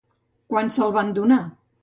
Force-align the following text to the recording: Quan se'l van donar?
Quan 0.53 0.73
se'l 0.77 0.95
van 0.97 1.13
donar? 1.19 1.41